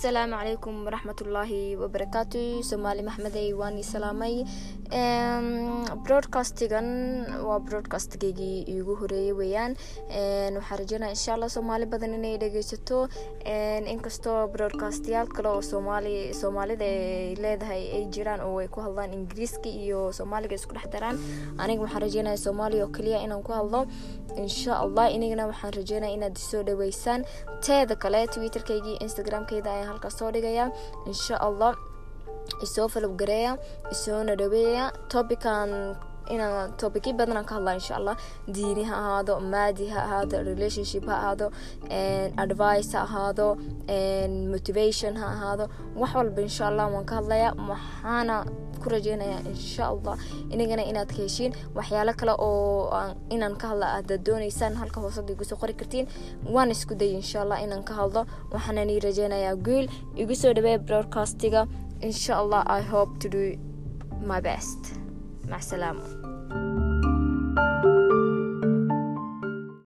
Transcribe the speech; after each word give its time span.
asalaamu 0.00 0.32
calaykum 0.40 0.74
waraxmatullaahi 0.86 1.76
wabarakaatu 1.76 2.62
soomaali 2.64 3.02
maxmedey 3.08 3.52
waani 3.60 3.82
salaamay 3.84 4.34
broadcastigan 6.04 6.88
waa 7.48 7.58
broadcastgeygii 7.60 8.64
iigu 8.74 8.94
horeeyay 9.00 9.32
weeyaan 9.40 9.76
waxaa 10.56 10.76
rajeynaya 10.80 11.12
insha 11.16 11.34
allah 11.34 11.50
soomaali 11.56 11.86
badan 11.92 12.14
inay 12.16 12.38
dhegeysato 12.42 13.08
inkastoo 13.92 14.48
broadcastyaal 14.54 15.28
kale 15.36 15.48
oo 15.52 15.62
soomaali 15.62 16.32
soomaalida 16.40 16.84
ay 16.84 17.34
leedahay 17.44 17.82
ay 17.96 18.04
jiraan 18.14 18.40
oo 18.40 18.56
ay 18.64 18.68
ku 18.72 18.80
hadlaan 18.80 19.12
ingiriiska 19.18 19.68
iyo 19.68 20.12
soomaaliga 20.12 20.54
isku 20.56 20.72
dhex 20.74 20.88
daraan 20.96 21.18
aniga 21.58 21.82
waxaan 21.84 22.02
rajeynaya 22.08 22.36
soomaaliya 22.46 22.84
oo 22.88 22.92
kaliya 22.96 23.20
inaan 23.26 23.42
ku 23.42 23.52
hadlo. 23.52 23.84
Insha 24.38 24.78
allah 24.78 25.10
inagana 25.14 25.46
waxaan 25.50 25.72
rajeynaya 25.74 26.14
inaad 26.14 26.36
isoo 26.38 26.62
dhaweysaan. 26.62 27.24
Teeda 27.66 27.96
kale 27.96 28.26
twitterkaygii 28.26 28.96
instagramkeyda 29.04 29.70
halkaas 29.90 30.18
soo 30.18 30.30
dhigaya. 30.34 30.66
Insha 31.10 31.36
allah 31.48 31.72
isoo 32.66 32.88
falowgareeya 32.92 33.52
isoona 33.94 34.34
dhaweeya 34.40 34.84
topican 35.12 35.70
inaan 36.34 36.72
tobicyo 36.80 37.12
badanaan 37.18 37.44
ka 37.50 37.54
hadlaa 37.58 37.74
insha 37.80 37.94
allah 38.00 38.16
diini 38.54 38.84
ha 38.90 38.96
ahaado 39.02 39.34
maadi 39.52 39.86
ha 39.94 40.00
ahaado 40.06 40.36
relationship 40.50 41.04
ha 41.10 41.16
ahaado 41.22 41.46
advice 42.44 42.90
ha 42.96 43.02
ahaado 43.08 43.46
motivation 44.54 45.16
ha 45.16 45.26
ahaado. 45.36 45.68
Wax 45.96 46.14
walba 46.14 46.42
insha 46.42 46.66
allah 46.70 46.86
waan 46.94 47.04
ka 47.10 47.14
hadlaya 47.20 47.48
waxaana 47.70 48.36
ku 48.82 48.88
rajeynaya 48.94 49.38
insha 49.52 49.84
allah 49.92 50.14
inagana 50.54 50.82
inaad 50.90 51.08
ka 51.16 51.22
heshiin 51.22 51.52
waxyaalo 51.78 52.12
kale 52.20 52.32
oo 52.38 52.88
inaan 53.34 53.56
ka 53.60 53.66
hadla 53.72 53.86
aad 53.96 54.10
dooneysaan 54.28 54.74
halka 54.80 55.00
hoosada 55.04 55.32
igu 55.32 55.44
soo 55.44 55.56
qori 55.62 55.74
kartiin. 55.80 56.06
Waan 56.54 56.70
isku 56.70 56.94
day 56.94 57.12
insha 57.20 57.42
allah 57.44 57.58
inaan 57.64 57.82
ka 57.84 57.94
hadlo. 58.00 58.22
Waxaana 58.52 58.84
nii 58.84 59.00
rajeynayaa 59.06 59.56
guul. 59.66 59.86
Igu 60.16 60.34
soo 60.42 60.52
dhaweeya 60.56 60.78
broadcastiga 60.78 61.66
insha 62.00 62.36
allah 62.42 62.64
i 62.78 62.80
hope 62.92 63.18
to 63.22 63.28
do 63.28 63.42
my 64.30 64.40
best 64.40 64.82
مع 65.49 65.57
السلامه 65.57 66.01